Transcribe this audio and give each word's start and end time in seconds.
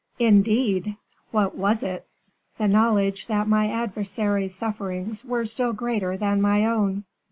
"Indeed! 0.17 0.97
What 1.29 1.53
was 1.55 1.83
it?" 1.83 2.07
"The 2.57 2.67
knowledge 2.67 3.27
that 3.27 3.47
my 3.47 3.67
adversary's 3.69 4.55
sufferings 4.55 5.23
were 5.23 5.45
still 5.45 5.73
greater 5.73 6.17
than 6.17 6.41
my 6.41 6.65
own." 6.65 7.03